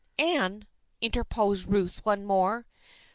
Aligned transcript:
"Anne," 0.17 0.65
interposed 0.99 1.69
Ruth 1.71 2.03
once 2.03 2.25
more. 2.25 2.65